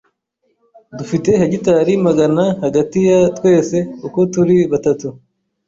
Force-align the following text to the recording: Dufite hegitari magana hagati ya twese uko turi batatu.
Dufite 0.97 1.29
hegitari 1.41 1.93
magana 2.07 2.43
hagati 2.63 2.97
ya 3.09 3.19
twese 3.37 3.77
uko 4.07 4.19
turi 4.33 4.57
batatu. 4.71 5.07